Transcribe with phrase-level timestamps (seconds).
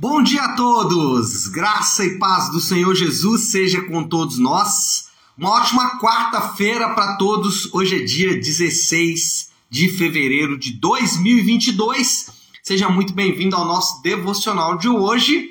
[0.00, 1.48] Bom dia a todos!
[1.48, 5.08] Graça e paz do Senhor Jesus seja com todos nós.
[5.36, 7.68] Uma ótima quarta-feira para todos.
[7.74, 12.30] Hoje é dia 16 de fevereiro de 2022.
[12.62, 15.50] Seja muito bem-vindo ao nosso devocional de hoje.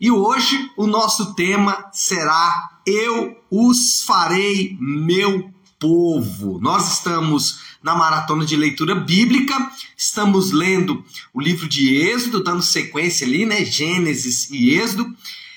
[0.00, 6.58] E hoje o nosso tema será Eu os farei meu povo.
[6.60, 13.26] Nós estamos na maratona de leitura bíblica, estamos lendo o livro de Êxodo, dando sequência
[13.26, 13.64] ali, né?
[13.64, 15.14] Gênesis e Êxodo.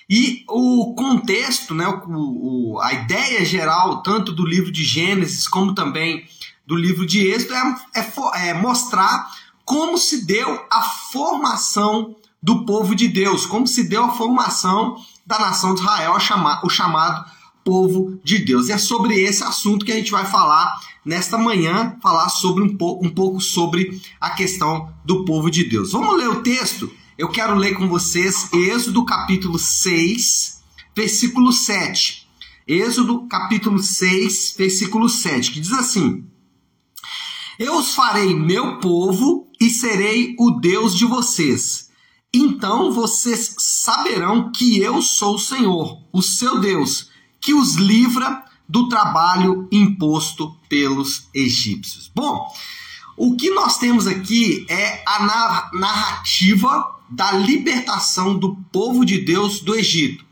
[0.09, 5.73] E o contexto, né, o, o, a ideia geral, tanto do livro de Gênesis como
[5.73, 6.27] também
[6.67, 9.31] do livro de Êxodo, é, é, é mostrar
[9.63, 15.39] como se deu a formação do povo de Deus, como se deu a formação da
[15.39, 16.17] nação de Israel,
[16.63, 17.25] o chamado
[17.63, 18.67] povo de Deus.
[18.67, 22.77] E é sobre esse assunto que a gente vai falar nesta manhã, falar sobre um,
[22.77, 25.91] po um pouco sobre a questão do povo de Deus.
[25.91, 26.91] Vamos ler o texto?
[27.17, 30.61] Eu quero ler com vocês Êxodo capítulo 6,
[30.95, 32.27] versículo 7.
[32.67, 36.25] Êxodo capítulo 6, versículo 7, que diz assim:
[37.59, 41.89] Eu os farei meu povo e serei o Deus de vocês.
[42.33, 47.10] Então vocês saberão que eu sou o Senhor, o seu Deus
[47.41, 52.09] que os livra do trabalho imposto pelos egípcios.
[52.15, 52.47] Bom,
[53.17, 59.75] o que nós temos aqui é a narrativa da libertação do povo de Deus do
[59.75, 60.23] Egito.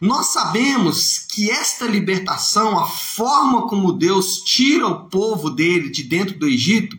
[0.00, 6.38] Nós sabemos que esta libertação, a forma como Deus tira o povo dele de dentro
[6.38, 6.98] do Egito,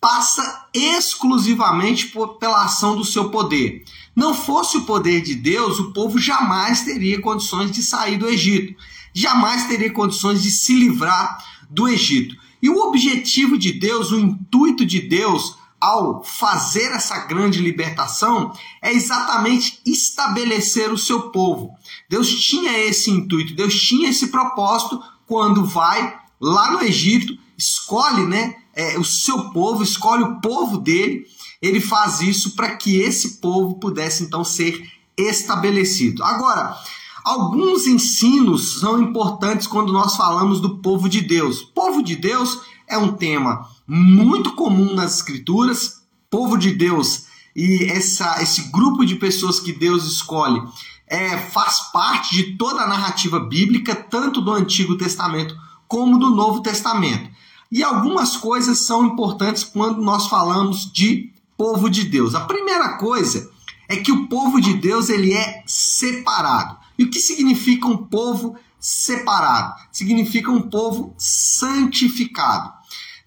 [0.00, 3.84] passa exclusivamente por, pela ação do seu poder.
[4.18, 8.74] Não fosse o poder de Deus, o povo jamais teria condições de sair do Egito,
[9.14, 11.38] jamais teria condições de se livrar
[11.70, 12.34] do Egito.
[12.60, 18.52] E o objetivo de Deus, o intuito de Deus ao fazer essa grande libertação
[18.82, 21.70] é exatamente estabelecer o seu povo.
[22.10, 28.56] Deus tinha esse intuito, Deus tinha esse propósito quando vai lá no Egito, escolhe né,
[28.74, 31.24] é, o seu povo, escolhe o povo dele
[31.60, 34.80] ele faz isso para que esse povo pudesse então ser
[35.16, 36.22] estabelecido.
[36.22, 36.76] Agora,
[37.24, 41.62] alguns ensinos são importantes quando nós falamos do povo de Deus.
[41.62, 46.02] Povo de Deus é um tema muito comum nas escrituras.
[46.30, 47.26] Povo de Deus
[47.58, 50.62] e essa, esse grupo de pessoas que Deus escolhe
[51.08, 55.56] é, faz parte de toda a narrativa bíblica, tanto do Antigo Testamento
[55.88, 57.28] como do Novo Testamento.
[57.72, 62.34] E algumas coisas são importantes quando nós falamos de povo de Deus?
[62.34, 63.50] A primeira coisa
[63.88, 66.78] é que o povo de Deus ele é separado.
[66.96, 69.74] E o que significa um povo separado?
[69.90, 72.78] Significa um povo santificado.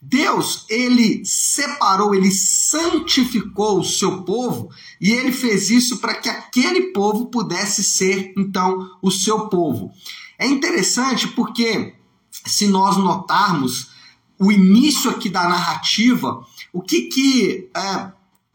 [0.02, 6.92] Deus, ele separou, ele santificou o seu povo e ele fez isso para que aquele
[6.92, 9.92] povo pudesse ser então o seu povo.
[10.40, 11.94] É interessante porque
[12.32, 13.92] se nós notarmos
[14.40, 16.44] o início aqui da narrativa,
[16.74, 18.12] o que que é,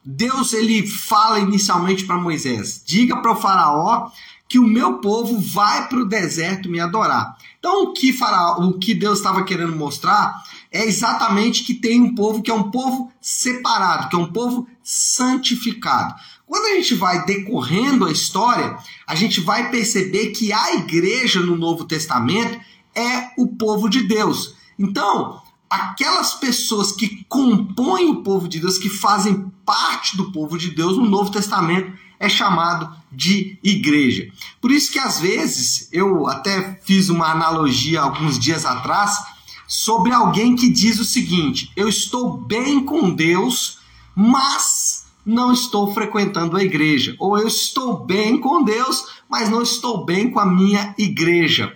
[0.08, 4.08] Deus ele fala inicialmente para Moisés: diga para o faraó
[4.48, 7.36] que o meu povo vai para o deserto me adorar.
[7.58, 12.14] Então o que faraó, o que Deus estava querendo mostrar é exatamente que tem um
[12.14, 16.14] povo que é um povo separado, que é um povo santificado.
[16.46, 21.56] Quando a gente vai decorrendo a história, a gente vai perceber que a igreja no
[21.56, 22.60] Novo Testamento
[22.94, 24.54] é o povo de Deus.
[24.78, 30.70] Então, aquelas pessoas que compõem o povo de Deus, que fazem parte do povo de
[30.70, 34.30] Deus no Novo Testamento, é chamado de igreja.
[34.60, 39.18] Por isso que às vezes eu até fiz uma analogia alguns dias atrás
[39.66, 43.78] sobre alguém que diz o seguinte: eu estou bem com Deus,
[44.14, 47.16] mas não estou frequentando a igreja.
[47.18, 51.74] Ou eu estou bem com Deus, mas não estou bem com a minha igreja.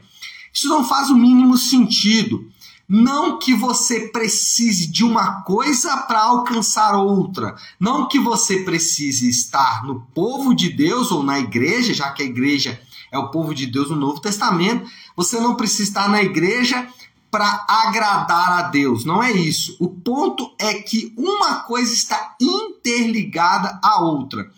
[0.52, 2.48] Isso não faz o mínimo sentido.
[2.92, 7.54] Não que você precise de uma coisa para alcançar outra.
[7.78, 12.26] Não que você precise estar no povo de Deus ou na igreja, já que a
[12.26, 12.80] igreja
[13.12, 14.91] é o povo de Deus no Novo Testamento.
[15.15, 16.88] Você não precisa estar na igreja
[17.30, 19.04] para agradar a Deus.
[19.04, 19.76] Não é isso.
[19.78, 24.50] O ponto é que uma coisa está interligada à outra.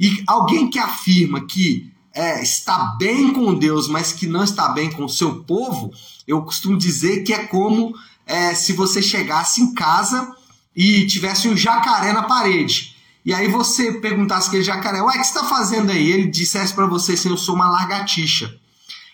[0.00, 4.90] E alguém que afirma que é, está bem com Deus, mas que não está bem
[4.90, 5.92] com o seu povo,
[6.26, 7.94] eu costumo dizer que é como
[8.26, 10.34] é, se você chegasse em casa
[10.74, 12.96] e tivesse um jacaré na parede.
[13.24, 16.12] E aí você perguntasse aquele jacaré, ué, o que você está fazendo aí?
[16.12, 18.54] Ele dissesse para você assim, eu sou uma largatixa.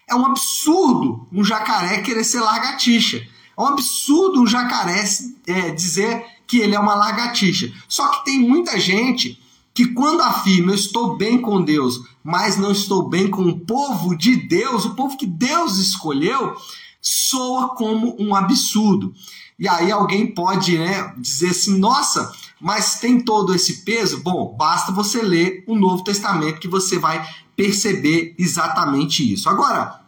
[0.09, 3.19] É um absurdo um jacaré querer ser largatixa.
[3.57, 5.05] É um absurdo um jacaré
[5.47, 7.73] é, dizer que ele é uma largatixa.
[7.89, 9.41] Só que tem muita gente
[9.73, 14.17] que quando afirma eu estou bem com Deus, mas não estou bem com o povo
[14.17, 16.57] de Deus, o povo que Deus escolheu,
[17.01, 19.15] soa como um absurdo.
[19.59, 24.23] E aí alguém pode né, dizer assim: nossa, mas tem todo esse peso?
[24.23, 29.49] Bom, basta você ler o Novo Testamento que você vai perceber exatamente isso.
[29.49, 30.01] Agora,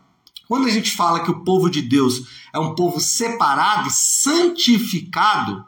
[0.48, 5.64] quando a gente fala que o povo de Deus é um povo separado, santificado,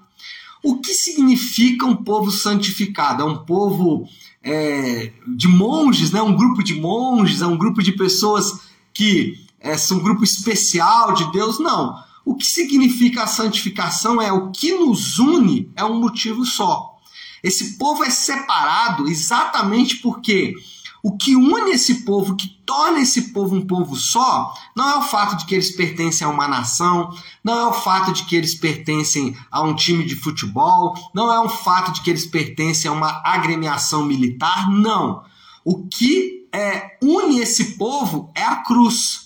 [0.63, 3.23] o que significa um povo santificado?
[3.23, 4.09] É um povo
[4.43, 6.23] é, de monges, né?
[6.23, 8.61] um grupo de monges, é um grupo de pessoas
[8.93, 11.59] que é, um grupo especial de Deus?
[11.59, 11.97] Não.
[12.25, 16.95] O que significa a santificação é o que nos une é um motivo só.
[17.43, 20.55] Esse povo é separado exatamente porque
[21.03, 24.97] o que une esse povo, o que torna esse povo um povo só, não é
[24.97, 27.11] o fato de que eles pertencem a uma nação,
[27.45, 31.39] não é o fato de que eles pertencem a um time de futebol, não é
[31.39, 35.23] o fato de que eles pertencem a uma agremiação militar, não.
[35.63, 39.24] O que é, une esse povo é a cruz.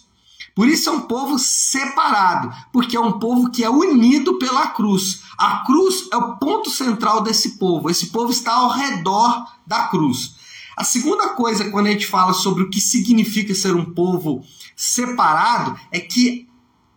[0.58, 5.20] Por isso é um povo separado, porque é um povo que é unido pela cruz.
[5.38, 7.88] A cruz é o ponto central desse povo.
[7.88, 10.34] Esse povo está ao redor da cruz.
[10.76, 14.42] A segunda coisa, quando a gente fala sobre o que significa ser um povo
[14.74, 16.48] separado, é que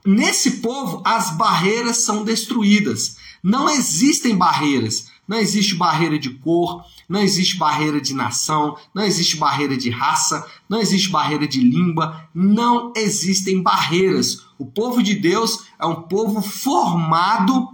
[0.04, 3.18] nesse povo as barreiras são destruídas.
[3.44, 5.11] Não existem barreiras.
[5.28, 10.46] Não existe barreira de cor, não existe barreira de nação, não existe barreira de raça,
[10.68, 14.46] não existe barreira de língua, não existem barreiras.
[14.58, 17.70] O povo de Deus é um povo formado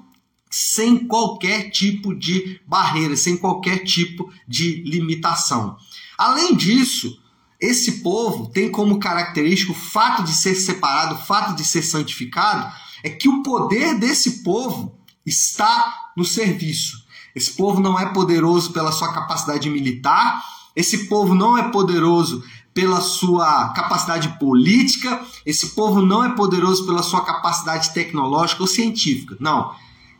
[0.49, 5.77] sem qualquer tipo de barreira, sem qualquer tipo de limitação.
[6.17, 7.21] Além disso,
[7.59, 12.71] esse povo tem como característica o fato de ser separado, o fato de ser santificado,
[13.03, 17.05] é que o poder desse povo está no serviço.
[17.37, 20.43] Esse povo não é poderoso pela sua capacidade militar,
[20.75, 22.43] esse povo não é poderoso
[22.73, 29.37] pela sua capacidade política, esse povo não é poderoso pela sua capacidade tecnológica ou científica.
[29.39, 29.71] Não.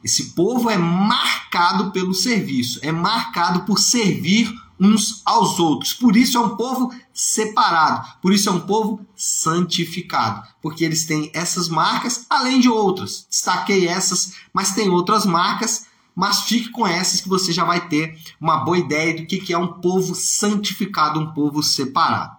[0.04, 5.94] Esse povo é marcado pelo serviço, é marcado por servir uns aos outros.
[5.94, 11.32] Por isso é um povo separado, por isso é um povo santificado, porque eles têm
[11.34, 13.26] essas marcas, além de outras.
[13.28, 15.87] Destaquei essas, mas tem outras marcas,
[16.18, 19.58] mas fique com essas que você já vai ter uma boa ideia do que é
[19.58, 22.36] um povo santificado, um povo separado.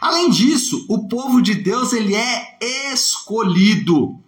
[0.00, 2.56] Além disso, o povo de Deus ele é
[2.92, 4.20] escolhido.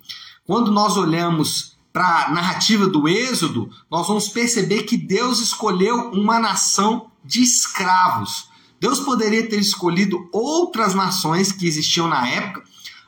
[0.45, 6.41] Quando nós olhamos para a narrativa do Êxodo, nós vamos perceber que Deus escolheu uma
[6.41, 8.49] nação de escravos.
[8.81, 12.65] Deus poderia ter escolhido outras nações que existiam na época.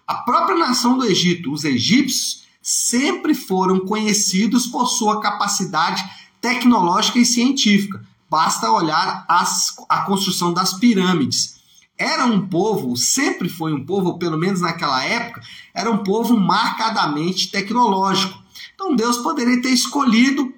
[0.07, 6.05] A própria nação do Egito, os egípcios, sempre foram conhecidos por sua capacidade
[6.41, 8.05] tecnológica e científica.
[8.29, 11.61] Basta olhar as, a construção das pirâmides.
[11.99, 15.43] Era um povo, sempre foi um povo, pelo menos naquela época,
[15.75, 18.39] era um povo marcadamente tecnológico.
[18.75, 20.55] Então Deus poderia ter escolhido,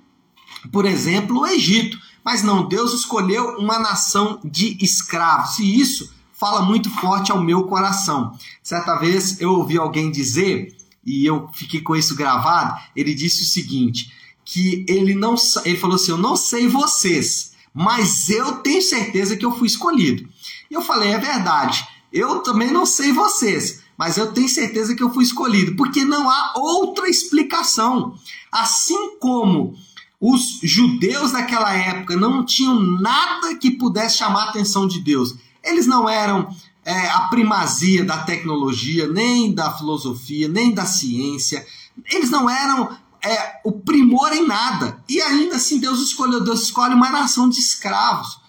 [0.70, 5.58] por exemplo, o Egito mas não, Deus escolheu uma nação de escravos.
[5.58, 8.36] E isso fala muito forte ao meu coração.
[8.62, 13.46] Certa vez eu ouvi alguém dizer, e eu fiquei com isso gravado, ele disse o
[13.46, 14.12] seguinte:
[14.44, 15.34] que ele não
[15.64, 20.28] ele falou assim: "Eu não sei vocês, mas eu tenho certeza que eu fui escolhido".
[20.70, 21.86] E eu falei: "É verdade.
[22.12, 26.28] Eu também não sei vocês, mas eu tenho certeza que eu fui escolhido, porque não
[26.28, 28.18] há outra explicação.
[28.50, 29.74] Assim como
[30.20, 35.34] os judeus daquela época não tinham nada que pudesse chamar a atenção de Deus.
[35.64, 41.64] Eles não eram é, a primazia da tecnologia, nem da filosofia, nem da ciência.
[42.10, 45.02] Eles não eram é, o primor em nada.
[45.08, 48.40] E ainda assim Deus escolheu, Deus escolhe uma nação de escravos.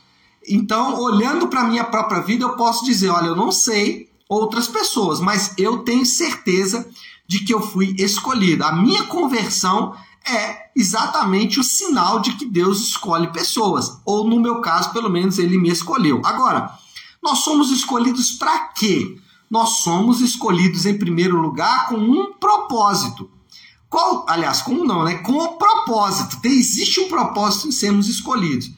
[0.48, 4.68] Então, olhando para a minha própria vida, eu posso dizer: olha, eu não sei outras
[4.68, 6.88] pessoas, mas eu tenho certeza
[7.28, 8.64] de que eu fui escolhido.
[8.64, 14.60] A minha conversão é exatamente o sinal de que Deus escolhe pessoas, ou no meu
[14.60, 16.22] caso, pelo menos ele me escolheu.
[16.26, 16.72] Agora,
[17.24, 19.18] nós somos escolhidos para quê?
[19.50, 23.32] Nós somos escolhidos em primeiro lugar com um propósito.
[23.90, 25.20] Qual, aliás, com não, né?
[25.20, 26.38] Com um propósito.
[26.44, 28.72] Existe um propósito em sermos escolhidos.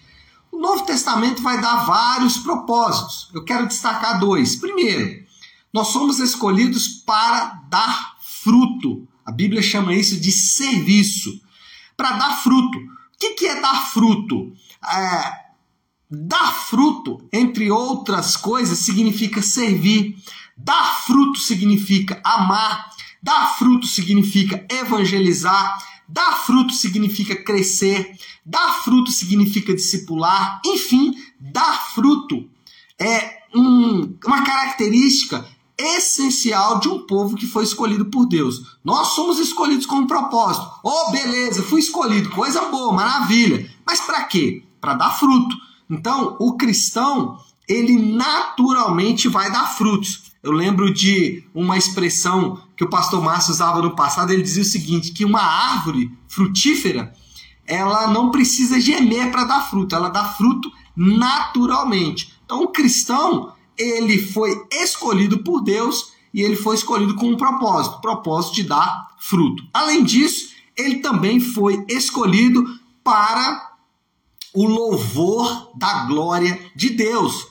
[0.52, 3.30] O Novo Testamento vai dar vários propósitos.
[3.34, 4.56] Eu quero destacar dois.
[4.56, 5.26] Primeiro,
[5.74, 9.08] nós somos escolhidos para dar fruto.
[9.26, 11.42] A Bíblia chama isso de serviço.
[11.98, 12.78] Para dar fruto.
[12.78, 14.54] O que, é dar fruto?
[14.86, 15.45] É,
[16.10, 20.16] dar fruto, entre outras coisas, significa servir.
[20.58, 22.90] Dar fruto significa amar.
[23.22, 25.78] Dar fruto significa evangelizar.
[26.08, 32.48] Dar fruto significa crescer, dar fruto significa discipular, enfim, dar fruto
[33.00, 35.46] é um, uma característica
[35.78, 38.78] essencial de um povo que foi escolhido por Deus.
[38.84, 40.70] Nós somos escolhidos com um propósito.
[40.84, 43.70] Oh, beleza, fui escolhido, coisa boa, maravilha.
[43.86, 44.64] Mas para quê?
[44.80, 45.56] Para dar fruto.
[45.90, 47.38] Então, o cristão,
[47.68, 50.32] ele naturalmente vai dar frutos.
[50.42, 54.66] Eu lembro de uma expressão que o pastor Márcio usava no passado, ele dizia o
[54.66, 57.14] seguinte, que uma árvore frutífera,
[57.66, 62.34] ela não precisa gemer para dar fruto, ela dá fruto naturalmente.
[62.46, 68.02] Então, o cristão, ele foi escolhido por Deus e ele foi escolhido com um propósito,
[68.02, 69.64] propósito de dar fruto.
[69.74, 72.64] Além disso, ele também foi escolhido
[73.04, 73.65] para
[74.56, 77.48] o louvor da glória de Deus.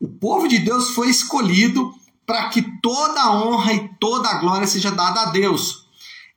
[0.00, 1.94] O povo de Deus foi escolhido
[2.26, 5.86] para que toda a honra e toda a glória seja dada a Deus.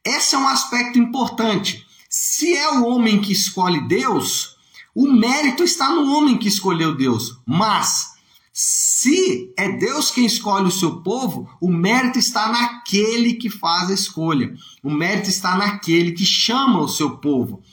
[0.03, 1.85] Esse é um aspecto importante.
[2.09, 4.57] Se é o homem que escolhe Deus,
[4.93, 7.37] o mérito está no homem que escolheu Deus.
[7.45, 8.13] Mas
[8.51, 13.93] se é Deus quem escolhe o seu povo, o mérito está naquele que faz a
[13.93, 14.53] escolha.
[14.83, 17.63] O mérito está naquele que chama o seu povo.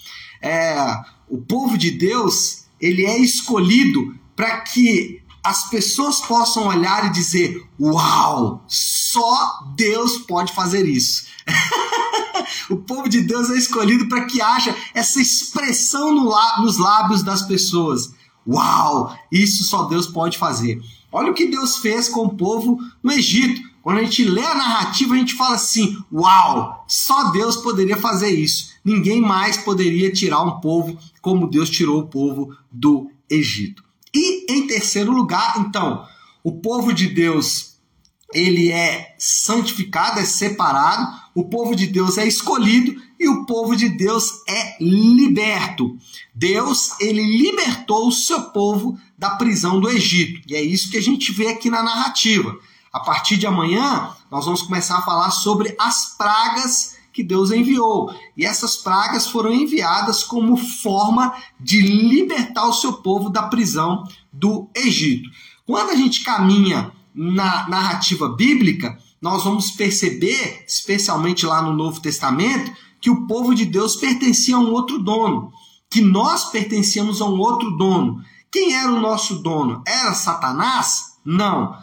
[0.41, 0.97] É,
[1.31, 7.65] o povo de Deus, ele é escolhido para que as pessoas possam olhar e dizer:
[7.79, 11.25] Uau, só Deus pode fazer isso.
[12.69, 17.43] o povo de Deus é escolhido para que haja essa expressão no nos lábios das
[17.43, 18.11] pessoas.
[18.47, 19.17] Uau!
[19.31, 20.81] Isso só Deus pode fazer.
[21.13, 23.70] Olha o que Deus fez com o povo no Egito.
[23.83, 26.85] Quando a gente lê a narrativa, a gente fala assim: Uau!
[26.87, 28.71] Só Deus poderia fazer isso.
[28.85, 33.83] Ninguém mais poderia tirar um povo como Deus tirou o povo do Egito.
[34.15, 36.05] E em terceiro lugar, então,
[36.43, 37.71] o povo de Deus
[38.33, 43.89] ele é santificado, é separado, o povo de Deus é escolhido e o povo de
[43.89, 45.97] Deus é liberto.
[46.35, 50.41] Deus, ele libertou o seu povo da prisão do Egito.
[50.49, 52.57] E é isso que a gente vê aqui na narrativa.
[52.93, 58.13] A partir de amanhã, nós vamos começar a falar sobre as pragas que Deus enviou.
[58.37, 64.69] E essas pragas foram enviadas como forma de libertar o seu povo da prisão do
[64.75, 65.29] Egito.
[65.67, 72.73] Quando a gente caminha na narrativa bíblica, nós vamos perceber, especialmente lá no Novo Testamento,
[73.01, 75.53] que o povo de Deus pertencia a um outro dono,
[75.89, 78.23] que nós pertencíamos a um outro dono.
[78.51, 79.83] Quem era o nosso dono?
[79.87, 81.19] Era Satanás?
[81.25, 81.77] Não.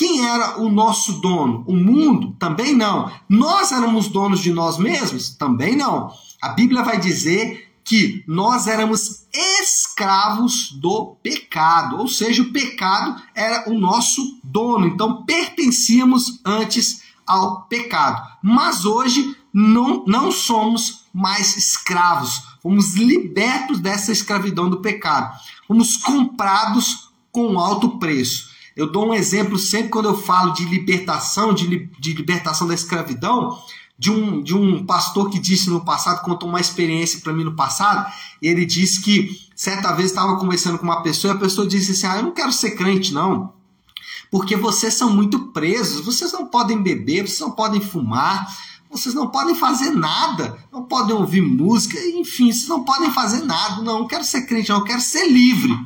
[0.00, 1.62] Quem era o nosso dono?
[1.66, 2.34] O mundo?
[2.38, 3.12] Também não.
[3.28, 5.28] Nós éramos donos de nós mesmos?
[5.36, 6.10] Também não.
[6.40, 13.68] A Bíblia vai dizer que nós éramos escravos do pecado, ou seja, o pecado era
[13.68, 18.26] o nosso dono, então pertencíamos antes ao pecado.
[18.42, 25.38] Mas hoje não, não somos mais escravos, fomos libertos dessa escravidão do pecado,
[25.68, 28.48] fomos comprados com alto preço.
[28.80, 33.62] Eu dou um exemplo sempre quando eu falo de libertação, de, de libertação da escravidão,
[33.98, 37.54] de um, de um pastor que disse no passado, contou uma experiência para mim no
[37.54, 38.10] passado,
[38.40, 42.06] ele disse que certa vez estava conversando com uma pessoa e a pessoa disse assim:
[42.06, 43.52] Ah, eu não quero ser crente, não.
[44.30, 48.48] Porque vocês são muito presos, vocês não podem beber, vocês não podem fumar,
[48.90, 53.82] vocês não podem fazer nada, não podem ouvir música, enfim, vocês não podem fazer nada.
[53.82, 55.76] Não, eu não quero ser crente, não, eu quero ser livre.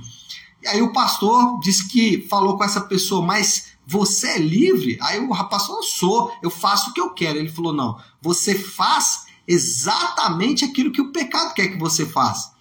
[0.64, 4.96] E aí o pastor disse que falou com essa pessoa, mas você é livre?
[5.02, 7.38] Aí o rapaz falou: sou, eu faço o que eu quero.
[7.38, 12.54] Ele falou: não, você faz exatamente aquilo que o pecado quer que você faça.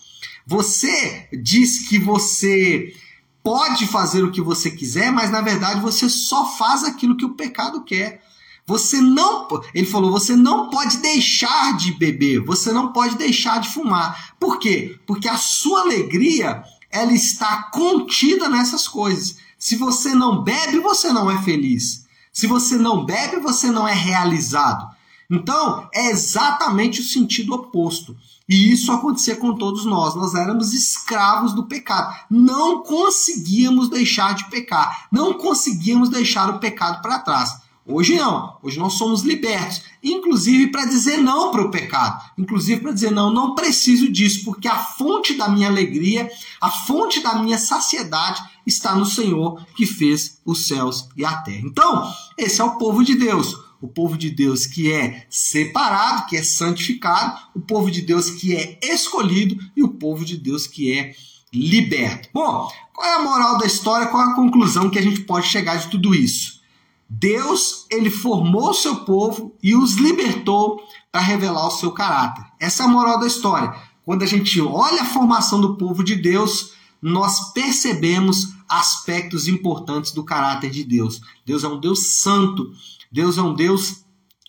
[0.45, 2.93] Você diz que você
[3.41, 7.35] pode fazer o que você quiser, mas na verdade você só faz aquilo que o
[7.35, 8.21] pecado quer.
[8.65, 13.69] Você não, ele falou, você não pode deixar de beber, você não pode deixar de
[13.69, 14.35] fumar.
[14.39, 14.97] Por quê?
[15.05, 19.37] Porque a sua alegria ela está contida nessas coisas.
[19.57, 22.05] Se você não bebe, você não é feliz.
[22.31, 24.93] Se você não bebe, você não é realizado.
[25.29, 28.15] Então, é exatamente o sentido oposto.
[28.47, 30.13] E isso acontecia com todos nós.
[30.13, 32.13] Nós éramos escravos do pecado.
[32.29, 35.07] Não conseguíamos deixar de pecar.
[35.11, 37.62] Não conseguíamos deixar o pecado para trás.
[37.85, 38.57] Hoje não.
[38.63, 43.31] Hoje nós somos libertos, inclusive para dizer não para o pecado, inclusive para dizer não,
[43.31, 48.95] não preciso disso, porque a fonte da minha alegria, a fonte da minha saciedade está
[48.95, 51.63] no Senhor que fez os céus e a terra.
[51.65, 53.53] Então, esse é o povo de Deus.
[53.81, 58.55] O povo de Deus que é separado, que é santificado, o povo de Deus que
[58.55, 61.13] é escolhido e o povo de Deus que é
[61.53, 62.29] liberto.
[62.33, 64.07] Bom, qual é a moral da história?
[64.07, 66.62] Qual é a conclusão que a gente pode chegar de tudo isso?
[67.15, 72.43] Deus, ele formou o seu povo e os libertou para revelar o seu caráter.
[72.59, 73.71] Essa é a moral da história.
[74.03, 80.23] Quando a gente olha a formação do povo de Deus, nós percebemos aspectos importantes do
[80.23, 81.21] caráter de Deus.
[81.45, 82.73] Deus é um Deus santo,
[83.11, 84.03] Deus é um Deus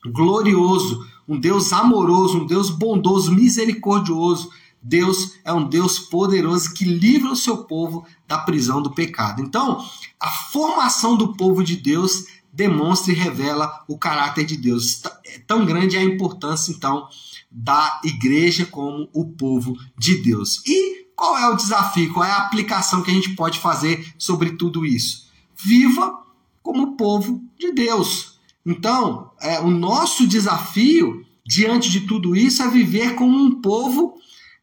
[0.07, 4.51] glorioso, um Deus amoroso, um Deus bondoso, misericordioso.
[4.81, 9.43] Deus é um Deus poderoso que livra o seu povo da prisão do pecado.
[9.43, 9.85] Então,
[10.19, 15.03] a formação do povo de Deus demonstra e revela o caráter de Deus.
[15.27, 17.09] É tão grande a importância, então,
[17.51, 20.63] da igreja como o povo de Deus.
[20.67, 22.13] E qual é o desafio?
[22.13, 25.29] Qual é a aplicação que a gente pode fazer sobre tudo isso?
[25.57, 26.21] Viva
[26.63, 28.39] como povo de Deus.
[28.65, 34.15] Então, é, o nosso desafio diante de tudo isso é viver como um povo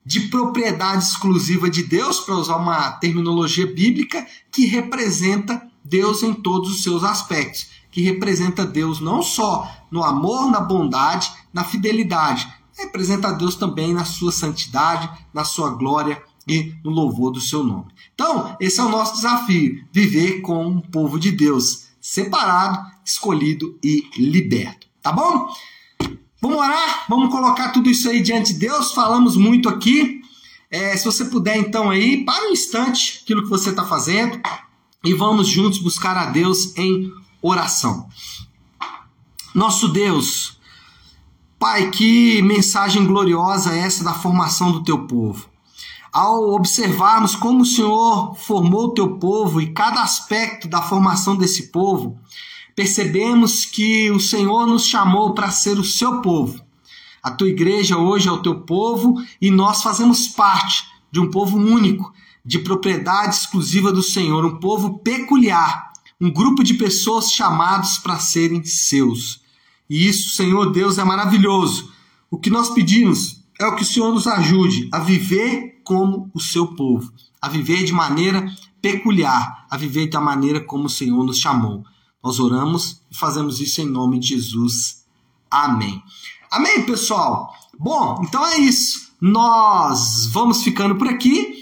[0.04, 6.72] de propriedade exclusiva de Deus, para usar uma terminologia bíblica, que representa Deus em todos
[6.72, 13.34] os seus aspectos, que representa Deus não só no amor, na bondade, na fidelidade, representa
[13.34, 17.92] Deus também na sua santidade, na sua glória e no louvor do seu nome.
[18.14, 24.10] Então, esse é o nosso desafio: viver com um povo de Deus, separado, escolhido e
[24.18, 24.88] liberto.
[25.02, 25.48] Tá bom?
[26.42, 27.06] Vamos orar?
[27.08, 28.94] Vamos colocar tudo isso aí diante de Deus.
[28.94, 30.22] Falamos muito aqui.
[30.72, 34.40] É, se você puder, então, aí, para um instante aquilo que você está fazendo
[35.04, 38.08] e vamos juntos buscar a Deus em oração.
[39.54, 40.60] Nosso Deus,
[41.60, 45.50] Pai, que mensagem gloriosa é essa da formação do teu povo.
[46.12, 51.68] Ao observarmos como o Senhor formou o teu povo e cada aspecto da formação desse
[51.72, 52.18] povo,
[52.76, 56.60] percebemos que o Senhor nos chamou para ser o seu povo.
[57.22, 61.58] A tua igreja hoje é o teu povo e nós fazemos parte de um povo
[61.58, 62.12] único,
[62.44, 65.91] de propriedade exclusiva do Senhor, um povo peculiar,
[66.22, 69.42] um grupo de pessoas chamados para serem seus.
[69.90, 71.92] E isso, Senhor Deus, é maravilhoso.
[72.30, 76.40] O que nós pedimos é o que o Senhor nos ajude a viver como o
[76.40, 77.12] seu povo,
[77.42, 78.46] a viver de maneira
[78.80, 81.84] peculiar, a viver da maneira como o Senhor nos chamou.
[82.24, 85.04] Nós oramos e fazemos isso em nome de Jesus.
[85.50, 86.04] Amém.
[86.52, 87.52] Amém, pessoal?
[87.80, 89.12] Bom, então é isso.
[89.20, 91.56] Nós vamos ficando por aqui.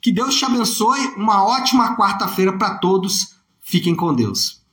[0.00, 1.00] Que Deus te abençoe.
[1.16, 3.34] Uma ótima quarta-feira para todos.
[3.64, 4.63] Fiquem com Deus.